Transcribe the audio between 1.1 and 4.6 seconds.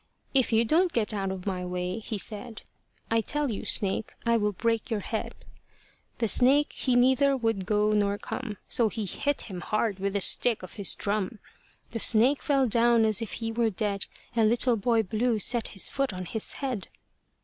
out of my way," he said, "I tell you, snake, I will